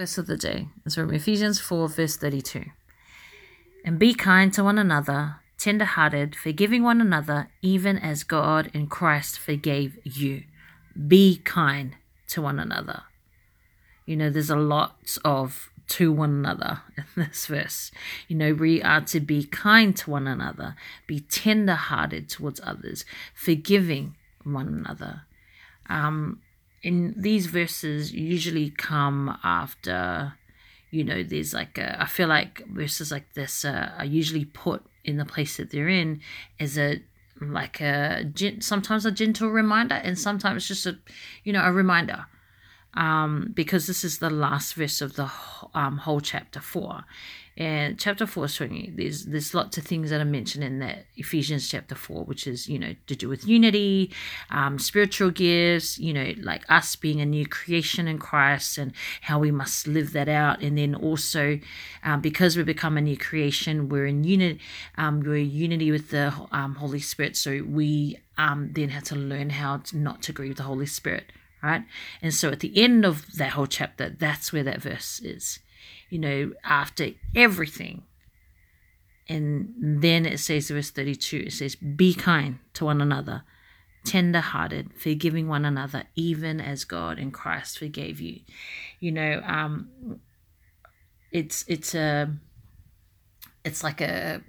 Verse 0.00 0.16
of 0.16 0.26
the 0.26 0.38
day 0.38 0.68
is 0.86 0.94
from 0.94 1.12
Ephesians 1.12 1.60
4, 1.60 1.86
verse 1.90 2.16
32. 2.16 2.64
And 3.84 3.98
be 3.98 4.14
kind 4.14 4.50
to 4.54 4.64
one 4.64 4.78
another, 4.78 5.40
tender 5.58 5.84
hearted, 5.84 6.34
forgiving 6.34 6.82
one 6.82 7.02
another, 7.02 7.50
even 7.60 7.98
as 7.98 8.24
God 8.24 8.70
in 8.72 8.86
Christ 8.86 9.38
forgave 9.38 9.98
you. 10.02 10.44
Be 11.06 11.36
kind 11.44 11.96
to 12.28 12.40
one 12.40 12.58
another. 12.58 13.02
You 14.06 14.16
know, 14.16 14.30
there's 14.30 14.48
a 14.48 14.56
lot 14.56 14.96
of 15.22 15.68
to 15.88 16.10
one 16.10 16.30
another 16.30 16.80
in 16.96 17.04
this 17.16 17.44
verse. 17.44 17.90
You 18.26 18.36
know, 18.36 18.54
we 18.54 18.82
are 18.82 19.02
to 19.02 19.20
be 19.20 19.44
kind 19.44 19.94
to 19.98 20.08
one 20.08 20.26
another, 20.26 20.76
be 21.06 21.20
tender 21.20 21.74
hearted 21.74 22.30
towards 22.30 22.58
others, 22.64 23.04
forgiving 23.34 24.16
one 24.44 24.68
another. 24.68 25.24
Um, 25.90 26.40
in 26.82 27.14
these 27.16 27.46
verses 27.46 28.12
usually 28.12 28.70
come 28.70 29.38
after 29.44 30.34
you 30.90 31.04
know 31.04 31.22
there's 31.22 31.54
like 31.54 31.78
a, 31.78 32.00
I 32.00 32.06
feel 32.06 32.28
like 32.28 32.66
verses 32.68 33.12
like 33.12 33.34
this 33.34 33.64
uh, 33.64 33.92
are 33.98 34.04
usually 34.04 34.44
put 34.44 34.82
in 35.04 35.16
the 35.16 35.24
place 35.24 35.56
that 35.56 35.70
they're 35.70 35.88
in 35.88 36.20
as 36.58 36.78
a 36.78 37.02
like 37.40 37.80
a 37.80 38.24
sometimes 38.60 39.06
a 39.06 39.10
gentle 39.10 39.48
reminder 39.48 39.94
and 39.94 40.18
sometimes 40.18 40.68
just 40.68 40.86
a 40.86 40.98
you 41.44 41.52
know 41.52 41.62
a 41.62 41.72
reminder 41.72 42.26
um, 42.94 43.52
because 43.54 43.86
this 43.86 44.04
is 44.04 44.18
the 44.18 44.30
last 44.30 44.74
verse 44.74 45.00
of 45.00 45.14
the 45.14 45.30
um, 45.74 45.98
whole 45.98 46.20
chapter 46.20 46.60
4 46.60 47.04
and 47.56 47.98
chapter 47.98 48.26
4 48.26 48.44
is 48.44 48.54
20 48.56 48.92
there's 48.96 49.26
there's 49.26 49.54
lots 49.54 49.76
of 49.76 49.84
things 49.84 50.10
that 50.10 50.20
are 50.20 50.24
mentioned 50.24 50.64
in 50.64 50.78
that 50.78 51.04
ephesians 51.16 51.68
chapter 51.68 51.94
4 51.94 52.24
which 52.24 52.46
is 52.46 52.68
you 52.68 52.78
know 52.78 52.94
to 53.06 53.14
do 53.14 53.28
with 53.28 53.46
unity 53.46 54.10
um, 54.50 54.78
spiritual 54.78 55.30
gifts 55.30 55.98
you 55.98 56.12
know 56.12 56.32
like 56.38 56.64
us 56.68 56.96
being 56.96 57.20
a 57.20 57.26
new 57.26 57.46
creation 57.46 58.08
in 58.08 58.18
christ 58.18 58.78
and 58.78 58.92
how 59.22 59.38
we 59.38 59.50
must 59.50 59.86
live 59.86 60.12
that 60.12 60.28
out. 60.28 60.62
And 60.62 60.76
then 60.76 60.94
also 60.94 61.60
um, 62.04 62.20
because 62.20 62.56
we 62.56 62.62
become 62.62 62.96
a 62.96 63.00
new 63.00 63.16
creation 63.16 63.88
we're 63.88 64.06
in 64.06 64.24
unity 64.24 64.60
um, 64.96 65.20
we're 65.20 65.36
in 65.36 65.50
unity 65.50 65.90
with 65.90 66.10
the 66.10 66.32
um, 66.52 66.76
holy 66.76 67.00
spirit. 67.00 67.36
So 67.36 67.62
we 67.66 68.18
um, 68.38 68.70
then 68.72 68.88
have 68.90 69.04
to 69.04 69.16
learn 69.16 69.50
how 69.50 69.78
to 69.78 69.96
not 69.96 70.22
to 70.22 70.32
grieve 70.32 70.56
the 70.56 70.64
holy 70.64 70.86
spirit 70.86 71.24
right 71.62 71.84
and 72.22 72.32
so 72.34 72.50
at 72.50 72.60
the 72.60 72.82
end 72.82 73.04
of 73.04 73.36
that 73.36 73.50
whole 73.50 73.66
chapter 73.66 74.08
that's 74.08 74.52
where 74.52 74.62
that 74.62 74.80
verse 74.80 75.20
is 75.20 75.60
you 76.10 76.18
know, 76.18 76.52
after 76.64 77.12
everything. 77.34 78.02
And 79.28 79.72
then 79.78 80.26
it 80.26 80.40
says, 80.40 80.68
verse 80.68 80.90
32, 80.90 81.44
it 81.46 81.52
says, 81.52 81.76
Be 81.76 82.12
kind 82.12 82.58
to 82.74 82.84
one 82.84 83.00
another, 83.00 83.44
tender 84.04 84.40
hearted, 84.40 84.92
forgiving 84.94 85.46
one 85.46 85.64
another, 85.64 86.04
even 86.16 86.60
as 86.60 86.84
God 86.84 87.18
in 87.18 87.30
Christ 87.30 87.78
forgave 87.78 88.20
you. 88.20 88.40
You 88.98 89.12
know, 89.12 89.40
um, 89.46 89.88
it's 91.30 91.64
it's 91.68 91.94
a 91.94 92.34
it's 93.64 93.84
like 93.84 94.00
a 94.00 94.42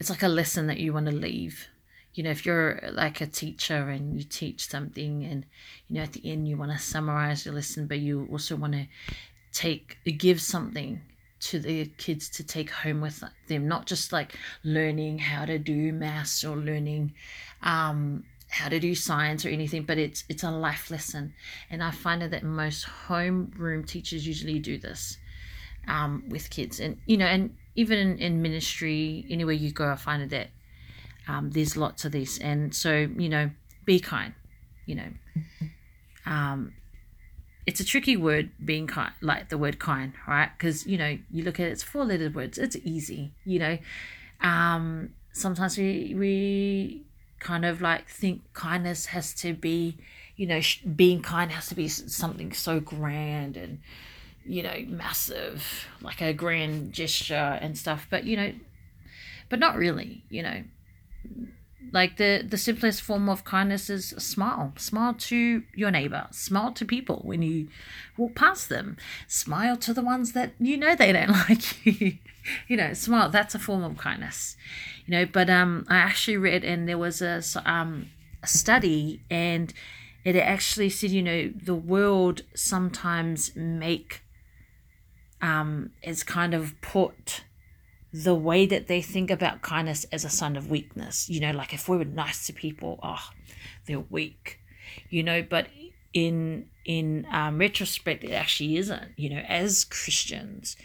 it's 0.00 0.10
like 0.10 0.24
a 0.24 0.28
lesson 0.28 0.66
that 0.66 0.78
you 0.78 0.92
want 0.92 1.06
to 1.06 1.12
leave 1.12 1.68
you 2.14 2.22
know 2.22 2.30
if 2.30 2.44
you're 2.44 2.80
like 2.92 3.20
a 3.20 3.26
teacher 3.26 3.88
and 3.88 4.16
you 4.16 4.22
teach 4.22 4.68
something 4.68 5.24
and 5.24 5.44
you 5.88 5.96
know 5.96 6.02
at 6.02 6.12
the 6.12 6.30
end 6.30 6.48
you 6.48 6.56
want 6.56 6.72
to 6.72 6.78
summarize 6.78 7.46
your 7.46 7.54
lesson 7.54 7.86
but 7.86 7.98
you 7.98 8.28
also 8.30 8.56
want 8.56 8.72
to 8.72 8.86
take 9.52 9.98
give 10.18 10.40
something 10.40 11.00
to 11.40 11.58
the 11.58 11.86
kids 11.98 12.28
to 12.28 12.44
take 12.44 12.70
home 12.70 13.00
with 13.00 13.22
them 13.48 13.66
not 13.66 13.86
just 13.86 14.12
like 14.12 14.36
learning 14.62 15.18
how 15.18 15.44
to 15.44 15.58
do 15.58 15.92
maths 15.92 16.44
or 16.44 16.56
learning 16.56 17.12
um, 17.62 18.22
how 18.48 18.68
to 18.68 18.78
do 18.78 18.94
science 18.94 19.44
or 19.44 19.48
anything 19.48 19.82
but 19.82 19.98
it's 19.98 20.24
it's 20.28 20.42
a 20.42 20.50
life 20.50 20.90
lesson. 20.90 21.34
And 21.70 21.82
i 21.82 21.90
find 21.90 22.22
that 22.22 22.42
most 22.44 22.86
homeroom 23.08 23.86
teachers 23.86 24.26
usually 24.26 24.58
do 24.58 24.78
this 24.78 25.16
um, 25.88 26.24
with 26.28 26.50
kids. 26.50 26.78
And 26.78 26.98
you 27.06 27.16
know 27.16 27.26
and 27.26 27.56
even 27.74 27.98
in, 27.98 28.18
in 28.18 28.42
ministry 28.42 29.26
anywhere 29.30 29.54
you 29.54 29.72
go 29.72 29.90
i 29.90 29.96
find 29.96 30.28
that 30.28 30.48
um, 31.28 31.50
there's 31.50 31.76
lots 31.76 32.04
of 32.04 32.12
this. 32.12 32.38
And 32.38 32.74
so 32.74 33.08
you 33.16 33.28
know 33.28 33.50
be 33.84 34.00
kind 34.00 34.34
you 34.86 34.94
know. 34.94 35.08
Um, 36.24 36.74
it's 37.66 37.80
a 37.80 37.84
tricky 37.84 38.16
word 38.16 38.50
being 38.64 38.86
kind 38.86 39.12
like 39.20 39.48
the 39.48 39.58
word 39.58 39.80
kind 39.80 40.12
right? 40.28 40.50
Because 40.56 40.86
you 40.86 40.96
know 40.96 41.18
you 41.32 41.42
look 41.42 41.58
at 41.58 41.66
it, 41.66 41.72
it's 41.72 41.82
four 41.82 42.04
letter 42.04 42.30
words 42.30 42.58
it's 42.58 42.76
easy 42.84 43.32
you 43.44 43.58
know. 43.58 43.78
Um 44.40 45.10
sometimes 45.32 45.76
we 45.76 46.14
we 46.16 47.02
kind 47.40 47.64
of 47.64 47.82
like 47.82 48.08
think 48.08 48.40
kindness 48.52 49.06
has 49.06 49.34
to 49.34 49.52
be 49.52 49.98
you 50.36 50.46
know 50.46 50.60
being 50.94 51.20
kind 51.22 51.50
has 51.50 51.66
to 51.68 51.74
be 51.74 51.88
something 51.88 52.52
so 52.52 52.78
grand 52.78 53.56
and 53.56 53.80
you 54.44 54.62
know 54.62 54.84
massive 54.86 55.88
like 56.00 56.20
a 56.20 56.32
grand 56.32 56.92
gesture 56.92 57.58
and 57.60 57.76
stuff 57.76 58.06
but 58.10 58.24
you 58.24 58.36
know 58.36 58.52
but 59.48 59.58
not 59.58 59.76
really 59.76 60.22
you 60.28 60.42
know 60.42 60.62
like 61.92 62.16
the 62.16 62.44
the 62.48 62.56
simplest 62.56 63.02
form 63.02 63.28
of 63.28 63.44
kindness 63.44 63.90
is 63.90 64.08
smile. 64.18 64.72
Smile 64.76 65.14
to 65.14 65.62
your 65.74 65.90
neighbor. 65.90 66.26
Smile 66.30 66.72
to 66.72 66.84
people 66.84 67.20
when 67.24 67.42
you 67.42 67.68
walk 68.16 68.34
past 68.34 68.68
them. 68.68 68.96
Smile 69.28 69.76
to 69.78 69.92
the 69.92 70.02
ones 70.02 70.32
that 70.32 70.52
you 70.58 70.76
know 70.76 70.96
they 70.96 71.12
don't 71.12 71.28
like 71.48 71.86
you. 71.86 72.18
You 72.66 72.76
know 72.76 72.92
smile 72.94 73.28
that's 73.28 73.54
a 73.54 73.58
form 73.58 73.84
of 73.84 73.98
kindness. 73.98 74.56
You 75.06 75.12
know 75.12 75.26
but 75.26 75.50
um 75.50 75.84
i 75.88 75.96
actually 75.96 76.36
read 76.36 76.64
and 76.64 76.88
there 76.88 76.98
was 76.98 77.20
a 77.20 77.42
um 77.64 78.10
a 78.42 78.46
study 78.46 79.20
and 79.30 79.72
it 80.24 80.36
actually 80.36 80.88
said 80.90 81.10
you 81.10 81.22
know 81.22 81.52
the 81.54 81.74
world 81.74 82.42
sometimes 82.54 83.54
make 83.54 84.22
um 85.40 85.90
is 86.02 86.22
kind 86.22 86.54
of 86.54 86.80
put 86.80 87.44
the 88.12 88.34
way 88.34 88.66
that 88.66 88.88
they 88.88 89.00
think 89.00 89.30
about 89.30 89.62
kindness 89.62 90.04
as 90.12 90.24
a 90.24 90.28
sign 90.28 90.56
of 90.56 90.70
weakness. 90.70 91.28
You 91.28 91.40
know, 91.40 91.52
like 91.52 91.72
if 91.72 91.88
we 91.88 91.96
were 91.96 92.04
nice 92.04 92.46
to 92.46 92.52
people, 92.52 93.00
oh, 93.02 93.30
they're 93.86 94.00
weak. 94.00 94.58
You 95.08 95.22
know, 95.22 95.42
but 95.42 95.68
in 96.12 96.66
in 96.84 97.26
um, 97.30 97.58
retrospect, 97.58 98.24
it 98.24 98.32
actually 98.32 98.76
isn't. 98.76 99.12
You 99.16 99.30
know, 99.30 99.42
as 99.48 99.84
Christians, 99.84 100.76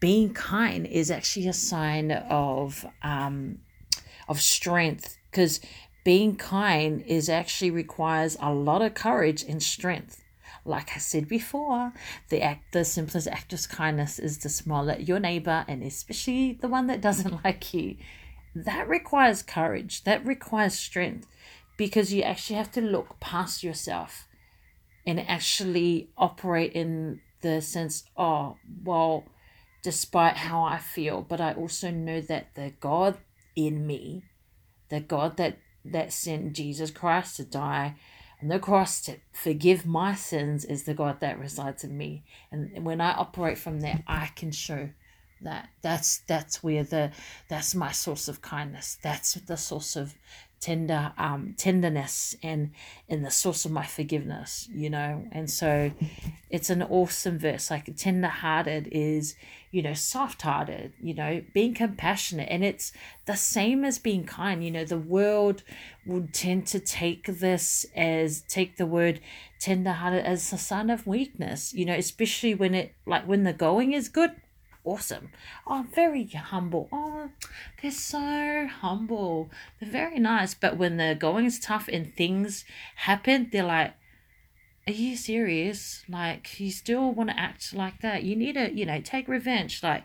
being 0.00 0.32
kind 0.32 0.86
is 0.86 1.10
actually 1.10 1.48
a 1.48 1.52
sign 1.52 2.12
of 2.12 2.86
um, 3.02 3.58
of 4.28 4.40
strength 4.40 5.18
because 5.30 5.60
being 6.04 6.36
kind 6.36 7.02
is 7.02 7.28
actually 7.28 7.70
requires 7.70 8.36
a 8.40 8.52
lot 8.52 8.80
of 8.80 8.94
courage 8.94 9.42
and 9.42 9.62
strength 9.62 10.24
like 10.68 10.90
I 10.94 10.98
said 10.98 11.28
before, 11.28 11.92
the 12.28 12.42
act, 12.42 12.72
the 12.72 12.84
simplest 12.84 13.26
act 13.26 13.52
of 13.52 13.68
kindness 13.68 14.18
is 14.18 14.38
to 14.38 14.48
smile 14.48 14.90
at 14.90 15.08
your 15.08 15.18
neighbor 15.18 15.64
and 15.66 15.82
especially 15.82 16.52
the 16.52 16.68
one 16.68 16.86
that 16.86 17.00
doesn't 17.00 17.44
like 17.44 17.72
you. 17.74 17.96
That 18.54 18.88
requires 18.88 19.42
courage. 19.42 20.04
That 20.04 20.24
requires 20.26 20.74
strength 20.74 21.26
because 21.76 22.12
you 22.12 22.22
actually 22.22 22.56
have 22.56 22.72
to 22.72 22.80
look 22.80 23.18
past 23.20 23.62
yourself 23.62 24.28
and 25.06 25.20
actually 25.20 26.10
operate 26.18 26.72
in 26.72 27.20
the 27.40 27.62
sense, 27.62 28.04
oh, 28.16 28.56
well, 28.84 29.24
despite 29.82 30.36
how 30.36 30.62
I 30.62 30.78
feel, 30.78 31.22
but 31.22 31.40
I 31.40 31.54
also 31.54 31.90
know 31.90 32.20
that 32.20 32.54
the 32.54 32.72
God 32.80 33.16
in 33.56 33.86
me, 33.86 34.24
the 34.88 35.00
God 35.00 35.36
that 35.36 35.58
that 35.84 36.12
sent 36.12 36.52
Jesus 36.52 36.90
Christ 36.90 37.36
to 37.36 37.44
die 37.44 37.94
and 38.40 38.50
the 38.50 38.58
cross 38.58 39.00
to 39.02 39.16
forgive 39.32 39.84
my 39.84 40.14
sins 40.14 40.64
is 40.64 40.84
the 40.84 40.94
God 40.94 41.20
that 41.20 41.38
resides 41.38 41.82
in 41.82 41.96
me. 41.96 42.24
And 42.52 42.84
when 42.84 43.00
I 43.00 43.12
operate 43.12 43.58
from 43.58 43.80
there, 43.80 44.02
I 44.06 44.30
can 44.36 44.52
show 44.52 44.90
that 45.40 45.68
that's 45.82 46.18
that's 46.26 46.62
where 46.62 46.84
the 46.84 47.12
that's 47.48 47.74
my 47.74 47.92
source 47.92 48.28
of 48.28 48.42
kindness. 48.42 48.98
That's 49.02 49.34
the 49.34 49.56
source 49.56 49.96
of 49.96 50.14
tender 50.60 51.12
um 51.18 51.54
tenderness 51.56 52.34
and 52.42 52.70
in 53.08 53.22
the 53.22 53.30
source 53.30 53.64
of 53.64 53.70
my 53.70 53.84
forgiveness 53.84 54.68
you 54.72 54.90
know? 54.90 55.24
And 55.32 55.50
so 55.50 55.92
it's 56.50 56.70
an 56.70 56.82
awesome 56.82 57.38
verse 57.38 57.70
like 57.70 57.94
tender 57.96 58.28
hearted 58.28 58.88
is 58.90 59.36
you 59.70 59.82
know 59.82 59.94
soft 59.94 60.42
hearted 60.42 60.92
you 61.00 61.14
know 61.14 61.42
being 61.54 61.74
compassionate. 61.74 62.48
And 62.50 62.64
it's 62.64 62.92
the 63.26 63.36
same 63.36 63.84
as 63.84 63.98
being 63.98 64.24
kind 64.24 64.64
you 64.64 64.70
know? 64.70 64.84
The 64.84 64.98
world 64.98 65.62
would 66.06 66.34
tend 66.34 66.66
to 66.68 66.80
take 66.80 67.26
this 67.26 67.86
as 67.94 68.42
take 68.42 68.76
the 68.76 68.86
word 68.86 69.20
tender 69.60 69.92
hearted 69.92 70.24
as 70.24 70.52
a 70.52 70.58
sign 70.58 70.90
of 70.90 71.06
weakness 71.06 71.72
you 71.72 71.84
know? 71.84 71.94
Especially 71.94 72.54
when 72.54 72.74
it 72.74 72.94
like 73.06 73.26
when 73.26 73.44
the 73.44 73.52
going 73.52 73.92
is 73.92 74.08
good 74.08 74.32
awesome. 74.88 75.30
Oh, 75.66 75.86
very 75.94 76.24
humble. 76.26 76.88
Oh, 76.92 77.30
they're 77.80 77.90
so 77.90 78.66
humble. 78.66 79.50
They're 79.80 79.90
very 79.90 80.18
nice. 80.18 80.54
But 80.54 80.76
when 80.76 80.96
the 80.96 81.16
going 81.18 81.44
is 81.44 81.60
tough 81.60 81.88
and 81.92 82.14
things 82.14 82.64
happen, 82.96 83.48
they're 83.52 83.64
like, 83.64 83.94
are 84.86 84.92
you 84.92 85.16
serious? 85.16 86.02
Like, 86.08 86.58
you 86.58 86.70
still 86.70 87.12
want 87.12 87.30
to 87.30 87.38
act 87.38 87.74
like 87.74 88.00
that? 88.00 88.22
You 88.24 88.34
need 88.34 88.54
to, 88.54 88.72
you 88.72 88.86
know, 88.86 89.00
take 89.00 89.28
revenge. 89.28 89.82
Like, 89.82 90.04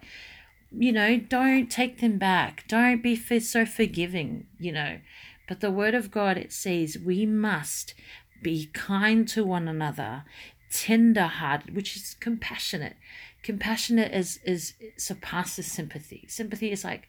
you 0.71 0.91
know, 0.91 1.17
don't 1.17 1.71
take 1.71 2.01
them 2.01 2.17
back. 2.17 2.65
Don't 2.67 3.01
be 3.01 3.15
so 3.15 3.65
forgiving, 3.65 4.47
you 4.59 4.71
know. 4.71 4.99
But 5.47 5.61
the 5.61 5.71
word 5.71 5.93
of 5.93 6.11
God, 6.11 6.37
it 6.37 6.51
says 6.51 6.97
we 6.97 7.25
must 7.25 7.93
be 8.41 8.69
kind 8.73 9.27
to 9.29 9.45
one 9.45 9.67
another, 9.67 10.25
tender 10.71 11.27
hearted, 11.27 11.75
which 11.75 11.95
is 11.95 12.15
compassionate. 12.19 12.97
Compassionate 13.43 14.13
is 14.13 14.39
is 14.45 14.73
surpasses 14.97 15.71
sympathy. 15.71 16.25
Sympathy 16.27 16.71
is 16.71 16.83
like, 16.83 17.07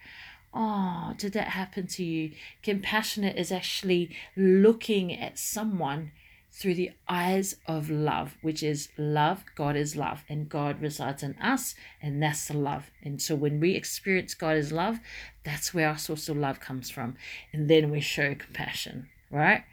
oh, 0.53 1.15
did 1.17 1.33
that 1.33 1.49
happen 1.49 1.87
to 1.87 2.05
you? 2.05 2.33
Compassionate 2.63 3.37
is 3.37 3.53
actually 3.53 4.15
looking 4.37 5.13
at 5.19 5.39
someone 5.39 6.13
through 6.51 6.75
the 6.75 6.93
eyes 7.09 7.57
of 7.67 7.91
love, 7.91 8.37
which 8.41 8.63
is 8.63 8.89
love. 8.97 9.45
God 9.57 9.75
is 9.75 9.97
love, 9.97 10.25
and 10.29 10.49
God 10.49 10.81
resides 10.81 11.23
in 11.23 11.35
us, 11.41 11.75
and 12.01 12.23
that's 12.23 12.47
the 12.47 12.55
love. 12.55 12.91
And 13.03 13.21
so 13.21 13.35
when 13.35 13.59
we 13.59 13.75
experience 13.75 14.35
God 14.35 14.57
as 14.57 14.71
love, 14.71 15.01
that's 15.45 15.75
where 15.75 15.89
our 15.89 15.99
source 15.99 16.29
of 16.29 16.37
love 16.37 16.61
comes 16.61 16.91
from. 16.91 17.17
And 17.53 17.69
then 17.69 17.91
we 17.91 18.01
show 18.01 18.35
compassion, 18.37 19.09
right? 19.33 19.65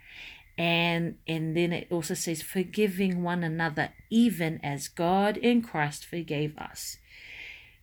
And 0.58 1.16
and 1.26 1.56
then 1.56 1.72
it 1.72 1.88
also 1.90 2.14
says 2.14 2.42
forgiving 2.42 3.22
one 3.22 3.42
another, 3.42 3.90
even 4.10 4.60
as 4.62 4.88
God 4.88 5.36
in 5.36 5.62
Christ 5.62 6.04
forgave 6.04 6.56
us. 6.58 6.98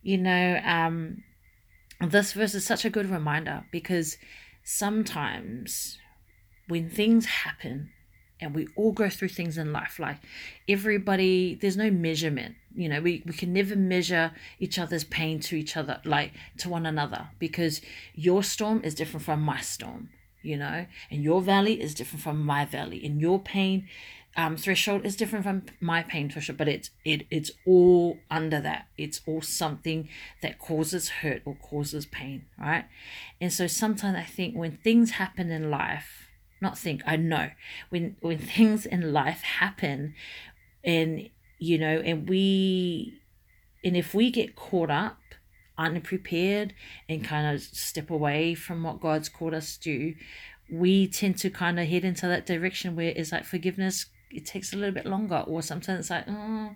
You 0.01 0.17
know, 0.17 0.61
um, 0.63 1.23
this 1.99 2.33
verse 2.33 2.53
is 2.53 2.65
such 2.65 2.85
a 2.85 2.89
good 2.89 3.09
reminder 3.09 3.65
because 3.71 4.17
sometimes 4.63 5.97
when 6.67 6.89
things 6.89 7.25
happen 7.25 7.91
and 8.39 8.55
we 8.55 8.67
all 8.75 8.91
go 8.91 9.09
through 9.09 9.27
things 9.27 9.57
in 9.57 9.73
life 9.73 9.99
like 9.99 10.17
everybody 10.67 11.55
there's 11.55 11.75
no 11.75 11.91
measurement 11.91 12.55
you 12.73 12.87
know 12.87 13.01
we, 13.01 13.21
we 13.25 13.33
can 13.33 13.51
never 13.51 13.75
measure 13.75 14.31
each 14.59 14.79
other's 14.79 15.03
pain 15.03 15.39
to 15.39 15.55
each 15.55 15.75
other 15.75 15.99
like 16.05 16.31
to 16.57 16.69
one 16.69 16.85
another 16.85 17.27
because 17.39 17.81
your 18.13 18.43
storm 18.43 18.81
is 18.83 18.95
different 18.95 19.25
from 19.25 19.41
my 19.41 19.59
storm 19.59 20.09
you 20.41 20.57
know? 20.57 20.85
And 21.09 21.23
your 21.23 21.41
valley 21.41 21.81
is 21.81 21.93
different 21.93 22.23
from 22.23 22.45
my 22.45 22.65
valley. 22.65 23.05
And 23.05 23.19
your 23.19 23.39
pain 23.39 23.87
um, 24.37 24.57
threshold 24.57 25.05
is 25.05 25.15
different 25.15 25.43
from 25.43 25.63
my 25.81 26.03
pain 26.03 26.29
threshold 26.29 26.59
but 26.59 26.67
it's 26.67 26.91
it 27.03 27.25
it's 27.31 27.51
all 27.65 28.19
under 28.29 28.61
that. 28.61 28.87
It's 28.97 29.21
all 29.25 29.41
something 29.41 30.07
that 30.41 30.59
causes 30.59 31.09
hurt 31.09 31.41
or 31.45 31.55
causes 31.55 32.05
pain 32.05 32.45
right? 32.57 32.85
And 33.41 33.51
so 33.51 33.67
sometimes 33.67 34.17
i 34.17 34.23
think 34.23 34.55
when 34.55 34.77
things 34.77 35.11
happen 35.11 35.51
in 35.51 35.69
life 35.69 36.29
not 36.61 36.77
think 36.77 37.01
i 37.05 37.15
know 37.15 37.49
when 37.89 38.15
when 38.21 38.37
things 38.37 38.85
in 38.85 39.13
life 39.13 39.41
happen 39.41 40.13
and 40.83 41.29
you 41.57 41.77
know 41.77 42.01
and 42.05 42.29
we 42.29 43.19
and 43.83 43.95
if 43.95 44.13
we 44.13 44.31
get 44.31 44.55
caught 44.55 44.89
up 44.89 45.18
unprepared 45.79 46.73
and 47.07 47.23
kind 47.23 47.55
of 47.55 47.61
step 47.61 48.09
away 48.11 48.53
from 48.53 48.83
what 48.83 48.99
god's 48.99 49.29
called 49.29 49.53
us 49.53 49.77
to 49.77 49.83
do 49.83 50.15
we 50.71 51.07
tend 51.07 51.37
to 51.37 51.49
kind 51.49 51.79
of 51.79 51.87
head 51.87 52.03
into 52.03 52.27
that 52.27 52.45
direction 52.45 52.95
where 52.95 53.11
it's 53.15 53.31
like 53.31 53.43
forgiveness 53.43 54.05
it 54.29 54.45
takes 54.45 54.71
a 54.71 54.75
little 54.75 54.93
bit 54.93 55.07
longer 55.07 55.43
or 55.47 55.61
sometimes 55.61 56.01
it's 56.01 56.09
like 56.11 56.25
oh 56.27 56.75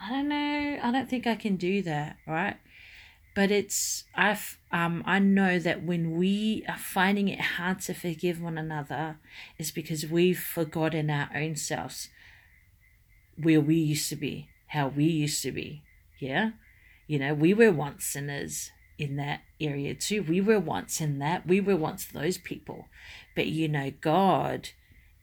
i 0.00 0.08
don't 0.08 0.28
know 0.28 0.78
i 0.82 0.90
don't 0.90 1.10
think 1.10 1.26
i 1.26 1.34
can 1.34 1.56
do 1.56 1.82
that 1.82 2.16
right 2.26 2.56
but 3.34 3.50
it's 3.50 4.04
I've 4.14 4.58
um 4.70 5.02
I 5.04 5.18
know 5.18 5.58
that 5.58 5.82
when 5.82 6.16
we 6.16 6.64
are 6.68 6.78
finding 6.78 7.26
it 7.26 7.40
hard 7.40 7.80
to 7.80 7.92
forgive 7.92 8.40
one 8.40 8.56
another 8.56 9.18
it's 9.58 9.72
because 9.72 10.06
we've 10.06 10.38
forgotten 10.38 11.10
our 11.10 11.28
own 11.34 11.56
selves 11.56 12.10
where 13.36 13.60
we 13.60 13.76
used 13.76 14.08
to 14.10 14.16
be, 14.16 14.48
how 14.68 14.88
we 14.88 15.04
used 15.04 15.42
to 15.42 15.52
be. 15.52 15.82
Yeah? 16.18 16.50
You 17.06 17.18
know, 17.18 17.34
we 17.34 17.54
were 17.54 17.70
once 17.70 18.04
sinners 18.04 18.70
in 18.98 19.16
that 19.16 19.40
area 19.60 19.94
too. 19.94 20.22
We 20.22 20.40
were 20.40 20.60
once 20.60 21.00
in 21.00 21.18
that. 21.18 21.46
We 21.46 21.60
were 21.60 21.76
once 21.76 22.04
those 22.06 22.38
people. 22.38 22.86
But 23.34 23.46
you 23.48 23.68
know, 23.68 23.92
God 24.00 24.70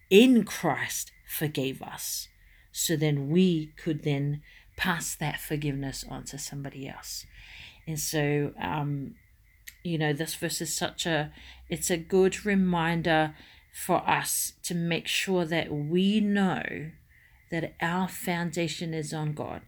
in 0.10 0.44
Christ 0.44 1.12
forgave 1.28 1.81
us. 1.81 2.28
So 2.72 2.95
then 2.95 3.30
we 3.30 3.74
could 3.78 4.04
then 4.04 4.42
pass 4.78 5.16
that 5.16 5.39
forgiveness 5.39 6.04
on 6.07 6.24
to 6.25 6.38
somebody 6.38 6.88
else. 6.88 7.25
And 7.88 8.00
so, 8.00 8.54
um, 8.62 9.16
you 9.84 9.98
know, 9.98 10.13
this 10.13 10.36
verse 10.36 10.62
is 10.62 10.75
such 10.75 11.06
a, 11.06 11.31
it's 11.69 11.89
a 11.89 11.98
good 11.98 12.45
reminder 12.45 13.36
for 13.74 14.07
us 14.10 14.54
to 14.63 14.75
make 14.75 15.07
sure 15.07 15.45
that 15.45 15.72
we 15.72 16.19
know 16.19 16.92
that 17.51 17.74
our 17.81 18.07
foundation 18.07 18.94
is 18.94 19.13
on 19.13 19.34
God. 19.34 19.62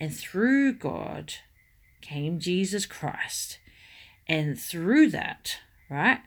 And 0.00 0.14
through 0.14 0.74
God 0.74 1.34
came 2.00 2.38
Jesus 2.38 2.86
Christ. 2.86 3.58
And 4.26 4.58
through 4.58 5.10
that, 5.10 5.58
right, 5.88 6.20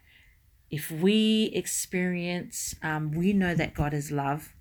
if 0.69 0.89
we 0.89 1.51
experience, 1.53 2.75
um, 2.81 3.11
we 3.11 3.33
know 3.33 3.53
that 3.55 3.73
God 3.73 3.93
is 3.93 4.11
love, 4.11 4.53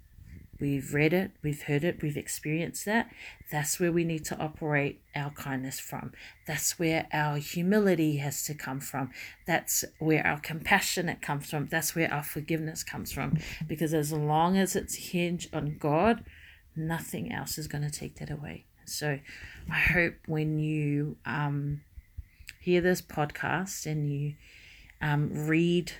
We've 0.61 0.93
read 0.93 1.15
it, 1.15 1.31
we've 1.43 1.62
heard 1.62 1.85
it, 1.85 2.03
we've 2.03 2.19
experienced 2.19 2.85
that. 2.85 3.11
That's 3.51 3.81
where 3.81 3.91
we 3.91 4.05
need 4.05 4.27
to 4.27 4.39
operate 4.39 5.01
our 5.17 5.31
kindness 5.31 5.81
from. 5.81 6.12
That's 6.47 6.79
where 6.79 7.07
our 7.15 7.39
humility 7.39 8.19
has 8.19 8.45
to 8.45 8.55
come 8.55 8.81
from. 8.81 9.11
That's 9.47 9.87
where 9.99 10.25
our 10.25 10.39
compassion 10.39 11.09
it 11.09 11.23
comes 11.23 11.49
from. 11.49 11.69
That's 11.69 11.97
where 11.97 12.12
our 12.12 12.23
forgiveness 12.23 12.85
comes 12.85 13.11
from. 13.11 13.39
Because 13.67 13.95
as 13.95 14.12
long 14.12 14.59
as 14.59 14.77
it's 14.77 14.97
hinged 14.97 15.53
on 15.55 15.79
God, 15.79 16.25
nothing 16.77 17.33
else 17.33 17.57
is 17.57 17.67
going 17.67 17.85
to 17.85 17.91
take 17.91 18.17
that 18.17 18.31
away. 18.31 18.67
So 18.90 19.19
I 19.70 19.78
hope 19.78 20.14
when 20.26 20.58
you 20.58 21.16
um, 21.25 21.82
hear 22.60 22.81
this 22.81 23.00
podcast 23.00 23.87
and 23.87 24.10
you 24.12 24.34
um, 25.00 25.46
read 25.46 25.92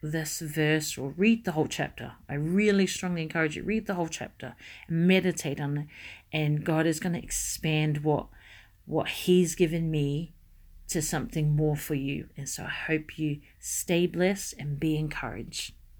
this 0.00 0.40
verse 0.40 0.96
or 0.96 1.10
read 1.10 1.44
the 1.44 1.52
whole 1.52 1.66
chapter. 1.66 2.12
I 2.28 2.34
really 2.34 2.86
strongly 2.86 3.22
encourage 3.22 3.56
you 3.56 3.64
read 3.64 3.86
the 3.86 3.94
whole 3.94 4.08
chapter, 4.08 4.54
and 4.86 5.08
meditate 5.08 5.60
on 5.60 5.76
it, 5.78 5.86
and 6.32 6.64
God 6.64 6.86
is 6.86 7.00
going 7.00 7.14
to 7.14 7.22
expand 7.22 8.04
what 8.04 8.26
what 8.86 9.08
He's 9.08 9.54
given 9.54 9.90
me 9.90 10.32
to 10.88 11.02
something 11.02 11.54
more 11.54 11.76
for 11.76 11.94
you. 11.94 12.28
And 12.36 12.48
so 12.48 12.64
I 12.64 12.68
hope 12.68 13.18
you 13.18 13.40
stay 13.58 14.06
blessed 14.06 14.54
and 14.58 14.80
be 14.80 14.96
encouraged. 14.96 15.74